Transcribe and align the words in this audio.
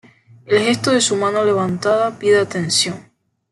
El 0.47 0.63
gesto 0.63 0.89
de 0.89 0.99
su 0.99 1.15
mano 1.15 1.45
levantada 1.45 2.17
pide 2.17 2.39
atención. 2.39 3.05